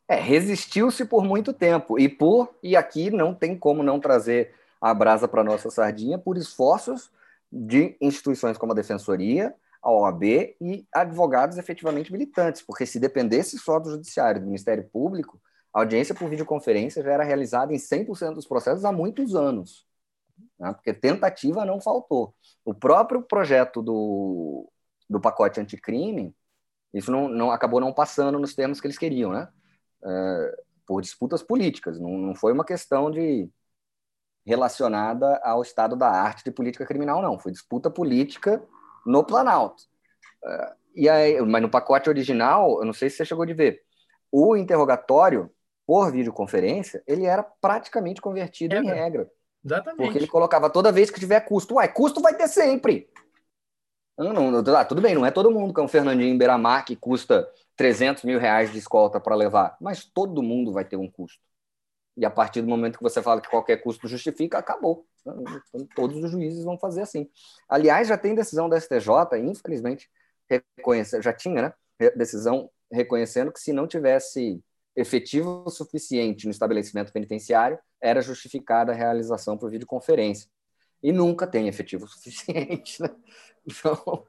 [0.08, 1.98] É, resistiu-se por muito tempo.
[1.98, 6.36] E por e aqui não tem como não trazer a brasa para nossa sardinha por
[6.36, 7.10] esforços
[7.52, 10.24] de instituições como a Defensoria, a OAB
[10.60, 15.40] e advogados efetivamente militantes, porque se dependesse só do Judiciário, do Ministério Público,
[15.72, 19.86] a audiência por videoconferência já era realizada em 100% dos processos há muitos anos,
[20.60, 20.72] né?
[20.74, 22.34] porque tentativa não faltou.
[22.64, 24.70] O próprio projeto do,
[25.08, 26.34] do pacote anticrime,
[26.92, 29.48] isso não, não acabou não passando nos termos que eles queriam, né?
[30.04, 33.48] É, por disputas políticas, não, não foi uma questão de
[34.44, 37.38] relacionada ao estado da arte de política criminal, não.
[37.38, 38.62] Foi disputa política
[39.06, 39.82] no Planalto.
[40.42, 43.82] Uh, e aí, mas no pacote original, eu não sei se você chegou de ver,
[44.32, 45.50] o interrogatório
[45.86, 49.30] por videoconferência, ele era praticamente convertido é, em regra.
[49.64, 50.02] Exatamente.
[50.02, 51.74] Porque ele colocava toda vez que tiver custo.
[51.74, 53.08] Uai, custo vai ter sempre.
[54.16, 56.94] Não, não, ah, tudo bem, não é todo mundo que é um Fernandinho Beira-Mar que
[56.94, 61.42] custa 300 mil reais de escolta para levar, mas todo mundo vai ter um custo.
[62.16, 65.06] E a partir do momento que você fala que qualquer custo justifica, acabou.
[65.20, 67.30] Então, todos os juízes vão fazer assim.
[67.66, 70.10] Aliás, já tem decisão da STJ, infelizmente,
[70.76, 72.10] reconhece, já tinha, né?
[72.14, 74.62] Decisão reconhecendo que se não tivesse
[74.94, 80.50] efetivo suficiente no estabelecimento penitenciário, era justificada a realização por videoconferência.
[81.02, 83.10] E nunca tem efetivo suficiente, né?
[83.66, 84.26] Então,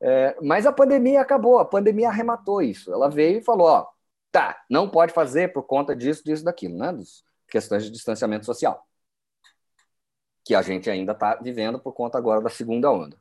[0.00, 2.92] é, mas a pandemia acabou, a pandemia arrematou isso.
[2.92, 3.88] Ela veio e falou: ó,
[4.30, 6.92] tá, não pode fazer por conta disso, disso, daquilo, né?
[6.92, 8.86] Das questões de distanciamento social
[10.44, 13.16] que a gente ainda está vivendo por conta agora da segunda onda.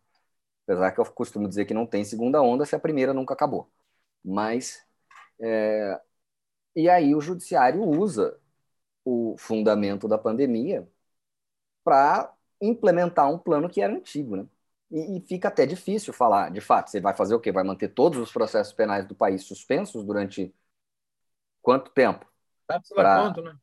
[0.64, 3.70] Apesar que eu costumo dizer que não tem segunda onda se a primeira nunca acabou.
[4.24, 4.86] Mas.
[5.40, 6.00] É...
[6.76, 8.40] E aí o judiciário usa
[9.04, 10.88] o fundamento da pandemia
[11.84, 14.46] para implementar um plano que era antigo, né?
[14.92, 17.52] E, e, fica até difícil falar, de fato, você vai fazer o quê?
[17.52, 20.54] Vai manter todos os processos penais do país suspensos durante
[21.62, 22.30] quanto tempo?
[22.70, 23.22] Sabe pra...
[23.22, 23.58] quanto, né?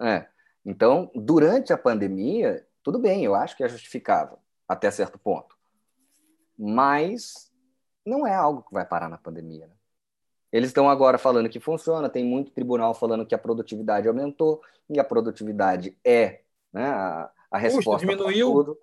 [0.00, 0.28] É.
[0.64, 5.56] Então, durante a pandemia, tudo bem, eu acho que é justificável até certo ponto.
[6.58, 7.50] Mas
[8.04, 9.66] não é algo que vai parar na pandemia.
[9.66, 9.74] Né?
[10.52, 14.98] Eles estão agora falando que funciona, tem muito tribunal falando que a produtividade aumentou, e
[14.98, 16.40] a produtividade é
[16.72, 17.90] né, a, a resposta.
[17.90, 18.52] Custo diminuiu.
[18.52, 18.78] Tudo.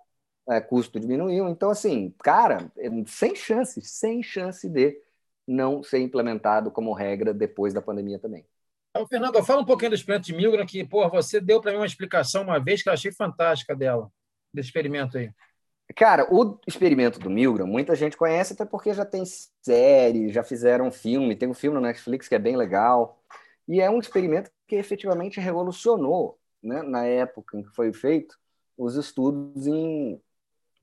[0.49, 1.49] É, custo diminuiu.
[1.49, 2.71] Então, assim, cara,
[3.05, 4.97] sem chance, sem chance de
[5.45, 8.45] não ser implementado como regra depois da pandemia também.
[8.89, 11.77] Então, Fernando, fala um pouquinho do experimento de Milgram, que pô, você deu para mim
[11.77, 14.09] uma explicação uma vez que eu achei fantástica dela,
[14.53, 15.29] desse experimento aí.
[15.95, 19.23] Cara, o experimento do Milgram, muita gente conhece, até porque já tem
[19.61, 23.23] série, já fizeram filme, tem um filme no Netflix que é bem legal.
[23.67, 28.37] E é um experimento que efetivamente revolucionou, né, na época em que foi feito,
[28.77, 30.21] os estudos em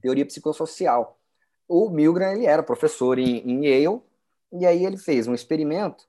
[0.01, 1.19] teoria psicossocial.
[1.69, 4.03] O Milgram ele era professor em, em Yale,
[4.53, 6.07] e aí ele fez um experimento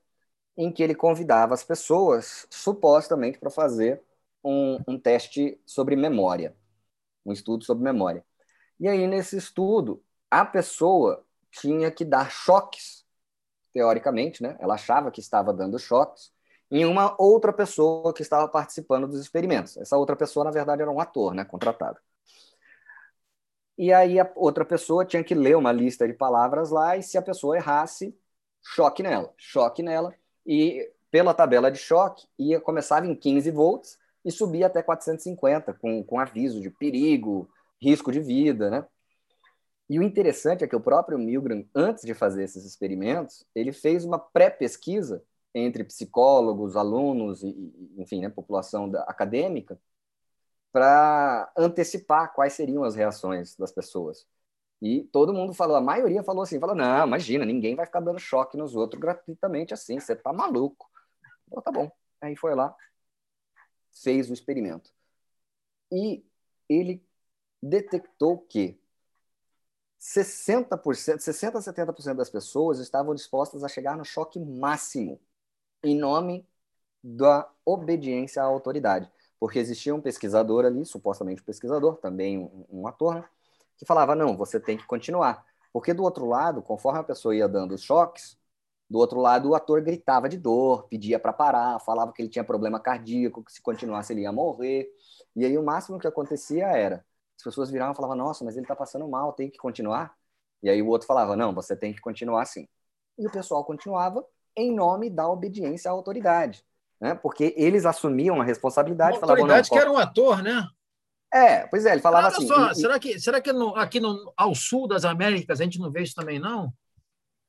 [0.56, 4.02] em que ele convidava as pessoas, supostamente, para fazer
[4.42, 6.56] um, um teste sobre memória,
[7.24, 8.24] um estudo sobre memória.
[8.78, 13.04] E aí, nesse estudo, a pessoa tinha que dar choques
[13.72, 14.56] teoricamente, né?
[14.58, 16.32] Ela achava que estava dando choques
[16.70, 19.76] em uma outra pessoa que estava participando dos experimentos.
[19.76, 21.98] Essa outra pessoa, na verdade, era um ator, né, contratado.
[23.78, 27.18] E aí a outra pessoa tinha que ler uma lista de palavras lá e se
[27.18, 28.16] a pessoa errasse,
[28.62, 30.14] choque nela, choque nela.
[30.46, 36.02] E pela tabela de choque, ia começava em 15 volts e subia até 450, com,
[36.02, 37.48] com aviso de perigo,
[37.80, 38.86] risco de vida, né?
[39.88, 44.04] E o interessante é que o próprio Milgram, antes de fazer esses experimentos, ele fez
[44.04, 45.22] uma pré-pesquisa
[45.54, 49.80] entre psicólogos, alunos e, enfim, né, população da, acadêmica,
[50.72, 54.26] para antecipar quais seriam as reações das pessoas.
[54.82, 58.18] E todo mundo falou, a maioria falou assim, falou, não, imagina, ninguém vai ficar dando
[58.18, 60.90] choque nos outros gratuitamente assim, você tá maluco.
[61.46, 61.90] Então tá bom.
[62.20, 62.74] Aí foi lá,
[64.02, 64.92] fez o experimento.
[65.90, 66.24] E
[66.68, 67.05] ele
[67.68, 68.78] detectou que
[69.98, 75.20] 60%, 60 a 70% das pessoas estavam dispostas a chegar no choque máximo
[75.82, 76.46] em nome
[77.02, 79.10] da obediência à autoridade.
[79.38, 83.24] Porque existia um pesquisador ali, supostamente um pesquisador, também um, um ator, né,
[83.76, 85.44] que falava: não, você tem que continuar.
[85.72, 88.38] Porque do outro lado, conforme a pessoa ia dando os choques,
[88.88, 92.44] do outro lado o ator gritava de dor, pedia para parar, falava que ele tinha
[92.44, 94.88] problema cardíaco, que se continuasse ele ia morrer.
[95.34, 97.04] E aí o máximo que acontecia era:
[97.36, 100.14] as pessoas viravam e falavam: nossa, mas ele está passando mal, tem que continuar.
[100.62, 102.66] E aí o outro falava: não, você tem que continuar assim.
[103.18, 104.24] E o pessoal continuava
[104.56, 106.64] em nome da obediência à autoridade.
[107.00, 107.14] Né?
[107.14, 109.18] Porque eles assumiam a responsabilidade.
[109.18, 110.66] Uma autoridade falavam, que era um ator, né?
[111.32, 112.46] É, pois é, ele falava assim.
[112.46, 115.78] Só, e, será que, será que no, aqui no, ao sul das Américas a gente
[115.78, 116.72] não vê isso também, não?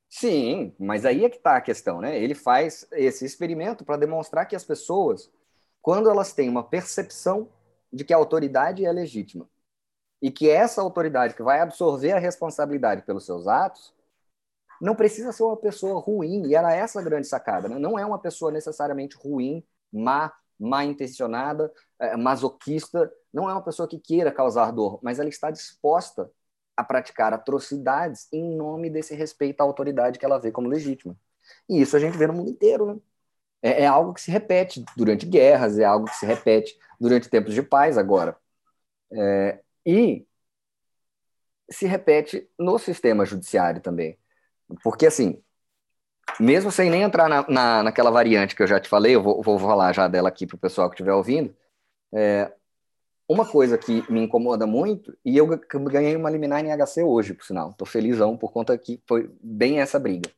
[0.10, 2.21] Sim, mas aí é que está a questão, né?
[2.21, 5.30] Ele faz esse experimento para demonstrar que as pessoas,
[5.82, 7.50] quando elas têm uma percepção
[7.91, 9.47] de que a autoridade é legítima
[10.21, 13.93] e que essa autoridade que vai absorver a responsabilidade pelos seus atos,
[14.82, 17.80] não precisa ser uma pessoa ruim, e era essa a grande sacada, né?
[17.80, 23.88] não é uma pessoa necessariamente ruim, má, má intencionada, é, masoquista, não é uma pessoa
[23.88, 26.30] que queira causar dor, mas ela está disposta
[26.75, 31.15] a praticar atrocidades em nome desse respeito à autoridade que ela vê como legítima.
[31.67, 32.99] E isso a gente vê no mundo inteiro, né?
[33.62, 37.53] É, é algo que se repete durante guerras, é algo que se repete durante tempos
[37.53, 38.38] de paz agora.
[39.12, 40.28] É, e
[41.71, 44.19] se repete no sistema judiciário também.
[44.84, 45.41] Porque, assim,
[46.39, 49.41] mesmo sem nem entrar na, na, naquela variante que eu já te falei, eu vou,
[49.41, 51.56] vou falar já dela aqui para o pessoal que estiver ouvindo,
[52.13, 52.54] é,
[53.30, 55.47] uma coisa que me incomoda muito, e eu
[55.89, 59.80] ganhei uma liminar em HC hoje, por sinal, estou felizão por conta que foi bem
[59.80, 60.30] essa briga.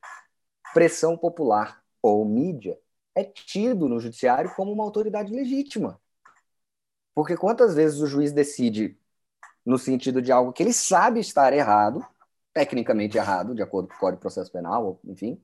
[0.73, 2.79] Pressão popular ou mídia
[3.15, 5.99] é tido no judiciário como uma autoridade legítima.
[7.15, 8.97] Porque quantas vezes o juiz decide
[9.69, 12.03] no sentido de algo que ele sabe estar errado,
[12.51, 15.39] tecnicamente errado, de acordo com o Código de Processo Penal, enfim,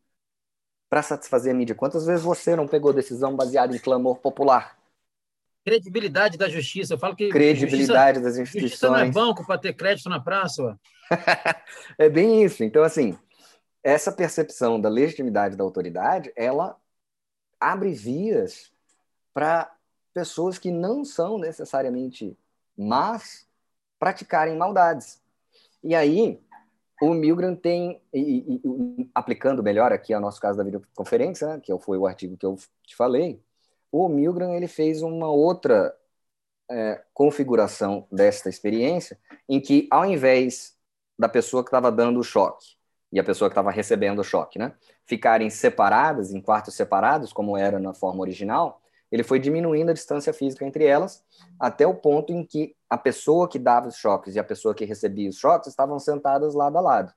[0.89, 1.75] para satisfazer a mídia.
[1.75, 4.79] Quantas vezes você não pegou decisão baseada em clamor popular?
[5.63, 6.95] Credibilidade da justiça.
[6.95, 7.29] Eu falo que.
[7.29, 8.71] Credibilidade justiça, das instituições.
[8.71, 10.79] Justiça não é banco para ter crédito na praça.
[11.95, 12.63] é bem isso.
[12.63, 13.15] Então, assim,
[13.83, 16.75] essa percepção da legitimidade da autoridade, ela
[17.59, 18.71] abre vias
[19.31, 19.71] para
[20.15, 22.35] pessoas que não são necessariamente
[22.75, 23.44] más
[24.05, 25.19] praticarem maldades.
[25.83, 26.39] E aí,
[27.01, 31.75] o Milgram tem, e, e, aplicando melhor aqui ao nosso caso da videoconferência, né, que
[31.79, 33.41] foi o artigo que eu te falei,
[33.91, 35.91] o Milgram ele fez uma outra
[36.69, 39.17] é, configuração desta experiência,
[39.49, 40.77] em que ao invés
[41.17, 42.75] da pessoa que estava dando o choque
[43.11, 44.75] e a pessoa que estava recebendo o choque, né,
[45.07, 50.33] ficarem separadas, em quartos separados, como era na forma original, ele foi diminuindo a distância
[50.33, 51.23] física entre elas
[51.59, 54.85] até o ponto em que a pessoa que dava os choques e a pessoa que
[54.85, 57.13] recebia os choques estavam sentadas lado a lado.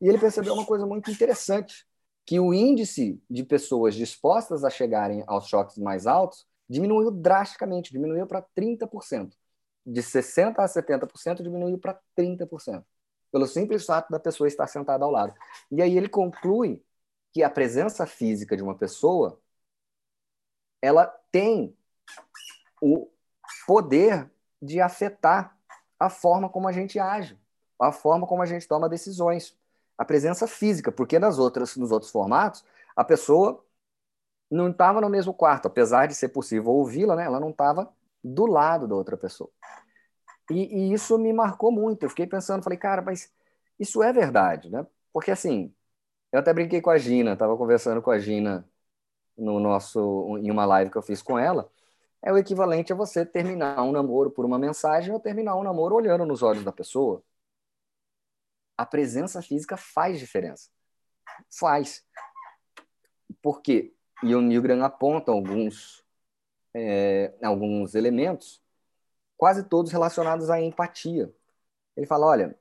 [0.00, 1.86] E ele percebeu uma coisa muito interessante,
[2.24, 8.26] que o índice de pessoas dispostas a chegarem aos choques mais altos diminuiu drasticamente, diminuiu
[8.26, 9.32] para 30%.
[9.84, 12.84] De 60% a 70% diminuiu para 30%,
[13.32, 15.34] pelo simples fato da pessoa estar sentada ao lado.
[15.72, 16.80] E aí ele conclui
[17.32, 19.41] que a presença física de uma pessoa
[20.82, 21.74] ela tem
[22.82, 23.08] o
[23.66, 24.28] poder
[24.60, 25.56] de afetar
[25.98, 27.38] a forma como a gente age,
[27.80, 29.56] a forma como a gente toma decisões,
[29.96, 32.64] a presença física, porque nas outras, nos outros formatos,
[32.96, 33.64] a pessoa
[34.50, 37.24] não estava no mesmo quarto, apesar de ser possível ouvi-la, né?
[37.24, 37.90] Ela não estava
[38.22, 39.50] do lado da outra pessoa.
[40.50, 42.02] E, e, isso me marcou muito.
[42.02, 43.32] Eu fiquei pensando, falei, cara, mas
[43.78, 44.86] isso é verdade, né?
[45.12, 45.74] Porque assim,
[46.32, 48.68] eu até brinquei com a Gina, estava conversando com a Gina
[49.42, 51.70] no nosso em uma live que eu fiz com ela,
[52.22, 55.96] é o equivalente a você terminar um namoro por uma mensagem ou terminar um namoro
[55.96, 57.22] olhando nos olhos da pessoa.
[58.78, 60.70] A presença física faz diferença.
[61.50, 62.04] Faz.
[63.42, 63.92] Por quê?
[64.22, 66.04] E o Milgram aponta alguns,
[66.72, 68.62] é, alguns elementos,
[69.36, 71.34] quase todos relacionados à empatia.
[71.96, 72.56] Ele fala, olha,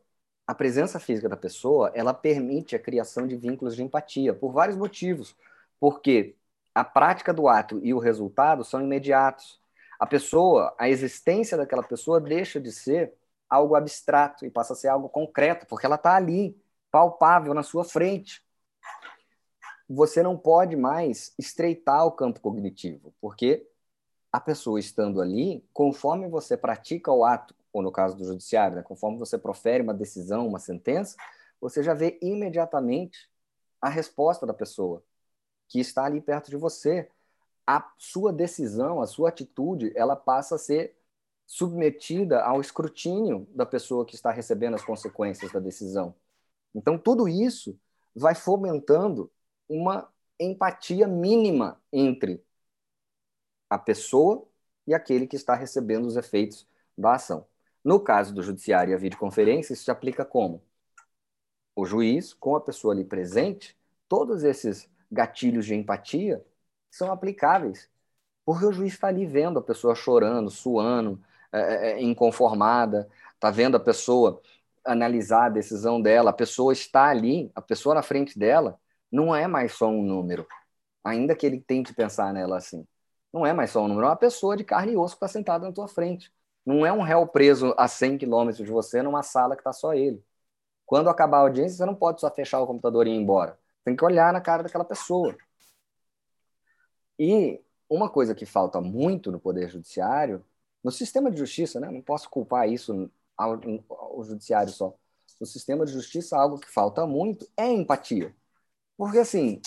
[0.48, 4.76] a presença física da pessoa, ela permite a criação de vínculos de empatia, por vários
[4.76, 5.36] motivos.
[5.80, 6.36] Porque
[6.74, 9.60] a prática do ato e o resultado são imediatos.
[10.00, 13.14] A pessoa, a existência daquela pessoa deixa de ser
[13.50, 16.58] algo abstrato e passa a ser algo concreto, porque ela está ali,
[16.90, 18.42] palpável na sua frente.
[19.90, 23.68] Você não pode mais estreitar o campo cognitivo, porque
[24.32, 28.84] a pessoa estando ali, conforme você pratica o ato, ou no caso do judiciário, né,
[28.84, 31.18] conforme você profere uma decisão, uma sentença,
[31.60, 33.30] você já vê imediatamente
[33.82, 35.04] a resposta da pessoa
[35.72, 37.10] que está ali perto de você.
[37.66, 40.98] A sua decisão, a sua atitude, ela passa a ser
[41.48, 46.14] submetida ao escrutínio da pessoa que está recebendo as consequências da decisão.
[46.76, 47.80] Então, tudo isso
[48.14, 49.32] vai fomentando
[49.68, 52.44] uma empatia mínima entre
[53.70, 54.46] a pessoa
[54.86, 57.48] e aquele que está recebendo os efeitos da ação.
[57.82, 60.62] No caso do judiciário e a videoconferência, isso se aplica como?
[61.74, 63.78] O juiz, com a pessoa ali presente,
[64.10, 66.44] todos esses gatilhos de empatia
[66.90, 67.90] são aplicáveis,
[68.46, 71.22] porque o juiz está ali vendo a pessoa chorando, suando,
[71.52, 74.42] é, é, é inconformada, está vendo a pessoa
[74.86, 78.80] analisar a decisão dela, a pessoa está ali, a pessoa na frente dela
[79.12, 80.48] não é mais só um número,
[81.04, 82.88] ainda que ele tente pensar nela assim.
[83.34, 85.28] Não é mais só um número, é uma pessoa de carne e osso que está
[85.28, 86.32] sentada na tua frente.
[86.66, 89.94] Não é um réu preso a 100 quilômetros de você numa sala que está só
[89.94, 90.24] ele.
[90.86, 93.60] Quando acabar a audiência, você não pode só fechar o computador e ir embora.
[93.84, 95.36] Tem que olhar na cara daquela pessoa.
[97.20, 100.46] E uma coisa que falta muito no Poder Judiciário,
[100.84, 101.90] no sistema de justiça, né?
[101.92, 104.96] não posso culpar isso ao, ao judiciário só.
[105.40, 108.36] No sistema de justiça, algo que falta muito é empatia.
[108.98, 109.62] Porque, assim,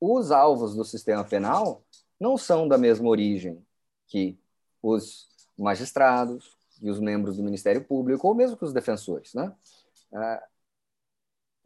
[0.00, 1.82] os alvos do sistema penal
[2.20, 3.64] não são da mesma origem
[4.06, 4.38] que
[4.82, 9.34] os magistrados, e os membros do Ministério Público, ou mesmo que os defensores.
[9.34, 9.52] Né?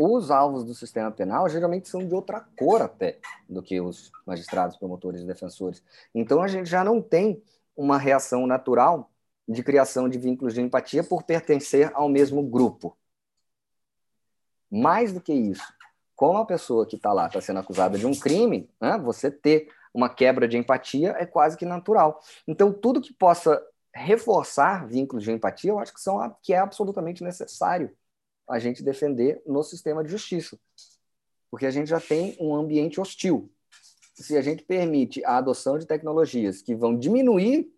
[0.03, 4.79] Os alvos do sistema penal geralmente são de outra cor até do que os magistrados,
[4.79, 5.85] promotores e defensores.
[6.15, 7.43] Então a gente já não tem
[7.77, 9.11] uma reação natural
[9.47, 12.97] de criação de vínculos de empatia por pertencer ao mesmo grupo.
[14.71, 15.71] Mais do que isso,
[16.17, 19.69] como a pessoa que está lá está sendo acusada de um crime, né, você ter
[19.93, 22.23] uma quebra de empatia é quase que natural.
[22.49, 27.23] Então, tudo que possa reforçar vínculos de empatia, eu acho que, são, que é absolutamente
[27.23, 27.95] necessário
[28.51, 30.59] a gente defender no sistema de justiça.
[31.51, 33.51] Porque a gente já tem um ambiente hostil.
[34.15, 37.73] Se a gente permite a adoção de tecnologias que vão diminuir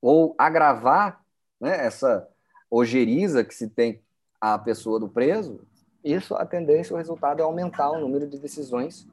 [0.00, 1.24] ou agravar
[1.60, 2.28] né, essa
[2.70, 4.02] ojeriza que se tem
[4.40, 5.66] a pessoa do preso,
[6.02, 9.06] isso a tendência, o resultado é aumentar o número de decisões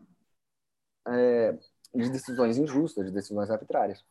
[1.07, 1.57] é,
[1.93, 4.03] de decisões injustas, de decisões arbitrárias.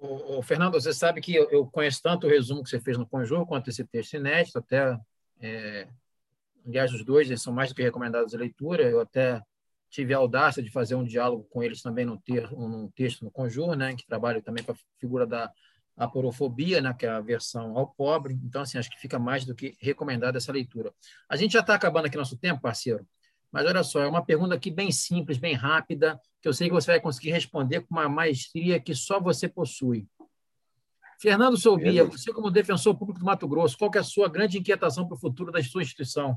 [0.00, 2.96] O, o, Fernando, você sabe que eu, eu, conheço tanto o resumo que você fez
[2.96, 4.98] no Conjur quanto esse texto inédito, até
[5.40, 5.88] é,
[6.66, 8.82] aliás, os dois eles são mais do que recomendados à leitura.
[8.82, 9.42] Eu até
[9.90, 13.30] tive a audácia de fazer um diálogo com eles também num, ter, num texto no
[13.30, 15.52] Conjur, né, que trabalho também com a figura da
[15.96, 18.34] aporofobia, né, que é a versão ao pobre.
[18.42, 20.92] Então, assim, acho que fica mais do que recomendada essa leitura.
[21.28, 23.06] A gente já está acabando aqui nosso tempo, parceiro.
[23.52, 26.74] Mas olha só, é uma pergunta aqui bem simples, bem rápida, que eu sei que
[26.74, 30.08] você vai conseguir responder com uma maestria que só você possui.
[31.20, 35.06] Fernando Soubia, você como defensor público do Mato Grosso, qual é a sua grande inquietação
[35.06, 36.36] para o futuro da sua instituição?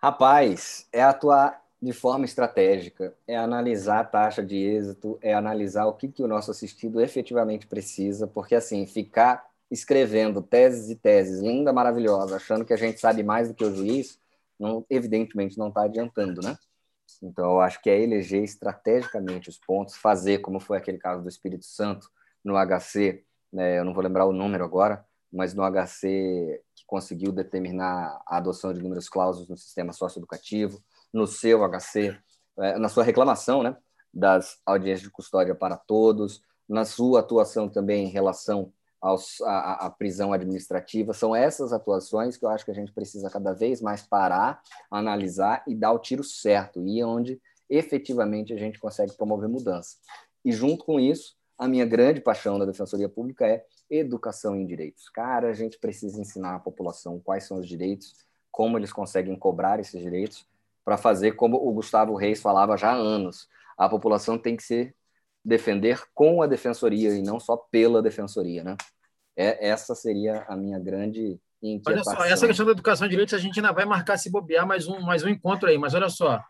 [0.00, 5.94] Rapaz, é atuar de forma estratégica, é analisar a taxa de êxito, é analisar o
[5.94, 11.72] que, que o nosso assistido efetivamente precisa, porque assim, ficar escrevendo teses e teses, linda,
[11.72, 14.18] maravilhosa, achando que a gente sabe mais do que o juiz,
[14.58, 16.56] não, evidentemente não está adiantando, né?
[17.22, 21.28] Então, eu acho que é eleger estrategicamente os pontos, fazer, como foi aquele caso do
[21.28, 22.10] Espírito Santo
[22.44, 27.32] no HC, né, eu não vou lembrar o número agora, mas no HC que conseguiu
[27.32, 32.16] determinar a adoção de números clausos no sistema socioeducativo, no seu HC,
[32.58, 33.76] é, na sua reclamação né,
[34.12, 39.90] das audiências de custódia para todos, na sua atuação também em relação aos, a, a,
[39.90, 41.14] prisão administrativa.
[41.14, 44.60] São essas atuações que eu acho que a gente precisa cada vez mais parar,
[44.90, 49.96] analisar e dar o tiro certo, e onde efetivamente a gente consegue promover mudança.
[50.44, 55.08] E junto com isso, a minha grande paixão da Defensoria Pública é educação em direitos.
[55.08, 58.14] Cara, a gente precisa ensinar a população quais são os direitos,
[58.50, 60.46] como eles conseguem cobrar esses direitos,
[60.84, 63.48] para fazer como o Gustavo Reis falava já há anos.
[63.76, 64.94] A população tem que ser
[65.44, 68.76] defender com a defensoria e não só pela defensoria, né?
[69.36, 72.14] É, essa seria a minha grande inquietação.
[72.14, 74.66] Olha só, essa questão da educação de direitos a gente ainda vai marcar se bobear
[74.66, 76.40] mais um, mais um encontro aí, mas olha só,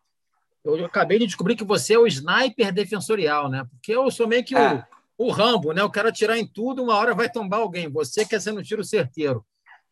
[0.65, 3.65] Eu acabei de descobrir que você é o sniper defensorial, né?
[3.71, 4.75] Porque eu sou meio que é.
[4.75, 5.83] o, o Rambo, né?
[5.83, 7.91] Eu quero atirar em tudo, uma hora vai tombar alguém.
[7.91, 9.45] Você quer ser no tiro certeiro.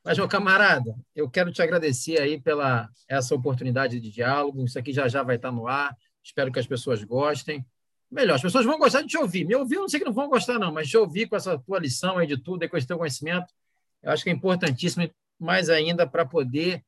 [0.04, 4.64] Mas, meu camarada, eu quero te agradecer aí pela essa oportunidade de diálogo.
[4.64, 5.96] Isso aqui já já vai estar no ar.
[6.22, 7.66] Espero que as pessoas gostem.
[8.08, 9.44] Melhor, as pessoas vão gostar de te ouvir.
[9.44, 11.58] Me ouvir, eu não sei que não vão gostar, não, mas te ouvir com essa
[11.58, 13.52] tua lição aí de tudo, e com esse teu conhecimento,
[14.00, 15.10] eu acho que é importantíssimo,
[15.40, 16.84] mais ainda, para poder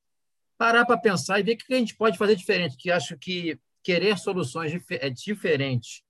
[0.57, 2.77] parar para pensar e ver o que a gente pode fazer diferente.
[2.77, 6.03] Que acho que querer soluções é diferentes,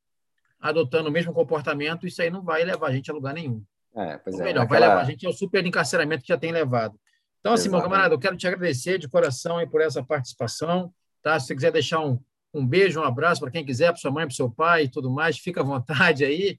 [0.60, 3.62] adotando o mesmo comportamento, isso aí não vai levar a gente a lugar nenhum.
[3.94, 4.80] É, pois Ou é, melhor, aquela...
[4.80, 6.98] vai levar a gente ao super encarceramento que já tem levado.
[7.40, 7.82] Então, assim, Exatamente.
[7.82, 10.92] meu camarada, eu quero te agradecer de coração aí por essa participação.
[11.22, 11.38] Tá?
[11.38, 12.18] Se você quiser deixar um,
[12.52, 15.10] um beijo, um abraço para quem quiser, para sua mãe, para seu pai e tudo
[15.10, 16.58] mais, fica à vontade aí.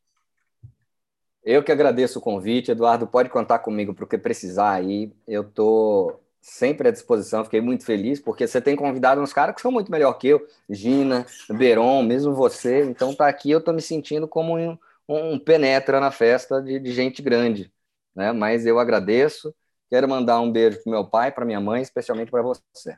[1.44, 3.08] Eu que agradeço o convite, Eduardo.
[3.08, 5.14] Pode contar comigo para o que precisar aí.
[5.28, 9.62] Eu estou sempre à disposição, fiquei muito feliz, porque você tem convidado uns caras que
[9.62, 12.84] são muito melhor que eu, Gina, Beron, mesmo você.
[12.84, 14.78] Então tá aqui, eu estou me sentindo como um,
[15.08, 17.72] um penetra na festa de, de, gente grande.
[18.16, 18.32] Né?
[18.32, 19.54] Mas eu agradeço.
[19.90, 22.98] Quero mandar um beijo para meu pai, para minha mãe, especialmente para você.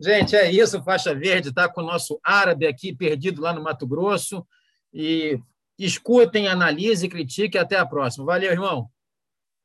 [0.00, 3.86] Gente, é isso, Faixa Verde está com o nosso árabe aqui perdido lá no Mato
[3.86, 4.44] Grosso.
[4.92, 5.38] E
[5.78, 7.60] escutem, analisem, critiquem.
[7.60, 8.24] Até a próxima.
[8.24, 8.88] Valeu, irmão.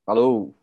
[0.05, 0.55] Falou.